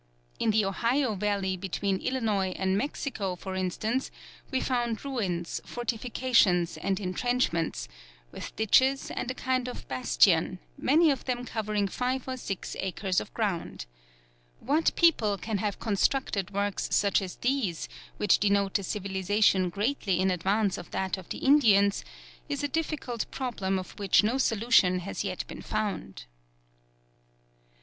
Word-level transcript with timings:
In 0.39 0.49
the 0.49 0.65
Ohio 0.65 1.13
valley 1.13 1.55
between 1.55 1.99
Illinois 2.01 2.53
and 2.57 2.75
Mexico 2.75 3.35
for 3.35 3.53
instance, 3.53 4.09
were 4.51 4.59
found 4.59 5.05
ruins, 5.05 5.61
fortifications, 5.63 6.75
and 6.77 6.99
entrenchments, 6.99 7.87
with 8.31 8.55
ditches 8.55 9.11
and 9.11 9.29
a 9.29 9.35
kind 9.35 9.67
of 9.67 9.87
bastion, 9.87 10.57
many 10.75 11.11
of 11.11 11.25
them 11.25 11.45
covering 11.45 11.87
five 11.87 12.27
or 12.27 12.35
six 12.35 12.75
acres 12.79 13.19
of 13.19 13.31
ground. 13.35 13.85
What 14.59 14.95
people 14.95 15.37
can 15.37 15.59
have 15.59 15.77
constructed 15.79 16.49
works 16.49 16.89
such 16.91 17.21
as 17.21 17.35
these, 17.35 17.87
which 18.17 18.39
denote 18.39 18.79
a 18.79 18.83
civilization 18.83 19.69
greatly 19.69 20.19
in 20.19 20.31
advance 20.31 20.79
of 20.79 20.89
that 20.89 21.19
of 21.19 21.29
the 21.29 21.37
Indians, 21.45 22.03
is 22.49 22.63
a 22.63 22.67
difficult 22.67 23.29
problem 23.29 23.77
of 23.77 23.91
which 23.99 24.23
no 24.23 24.39
solution 24.39 25.01
has 25.01 25.23
yet 25.23 25.45
been 25.47 25.61
found. 25.61 26.25